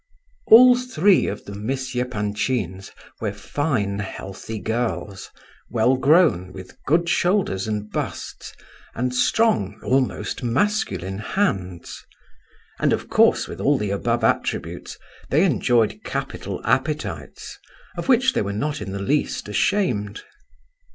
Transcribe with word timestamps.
IV. 0.47 0.53
All 0.53 0.75
three 0.75 1.27
of 1.27 1.45
the 1.45 1.53
Miss 1.53 1.95
Epanchins 1.95 2.91
were 3.19 3.31
fine, 3.31 3.99
healthy 3.99 4.57
girls, 4.57 5.29
well 5.69 5.95
grown, 5.95 6.51
with 6.53 6.75
good 6.87 7.07
shoulders 7.07 7.67
and 7.67 7.87
busts, 7.91 8.53
and 8.95 9.13
strong—almost 9.13 10.41
masculine—hands; 10.41 12.03
and, 12.79 12.93
of 12.93 13.09
course, 13.09 13.47
with 13.47 13.61
all 13.61 13.77
the 13.77 13.91
above 13.91 14.23
attributes, 14.23 14.97
they 15.29 15.43
enjoyed 15.45 16.01
capital 16.03 16.61
appetites, 16.65 17.59
of 17.95 18.07
which 18.09 18.33
they 18.33 18.41
were 18.41 18.51
not 18.53 18.81
in 18.81 18.93
the 18.93 18.99
least 18.99 19.47
ashamed. 19.47 20.23